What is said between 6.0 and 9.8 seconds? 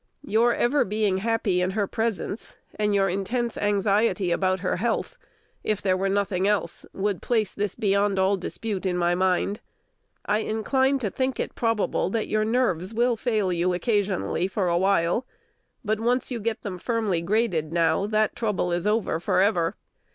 nothing else, would place this beyond all dispute in my mind.